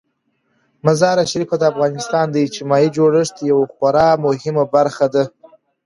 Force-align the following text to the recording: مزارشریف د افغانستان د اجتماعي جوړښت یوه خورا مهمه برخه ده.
مزارشریف 0.85 1.51
د 1.57 1.63
افغانستان 1.71 2.25
د 2.31 2.35
اجتماعي 2.45 2.87
جوړښت 2.97 3.35
یوه 3.51 3.65
خورا 3.73 4.07
مهمه 4.25 4.63
برخه 4.75 5.05
ده. 5.13 5.23